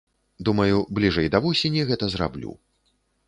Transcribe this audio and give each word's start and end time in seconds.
Думаю, 0.47 0.77
бліжэй 0.99 1.27
да 1.35 1.41
восені 1.45 1.85
гэта 1.91 2.05
зраблю. 2.17 2.51